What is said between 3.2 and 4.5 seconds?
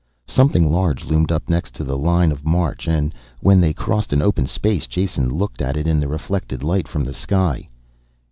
when they crossed an open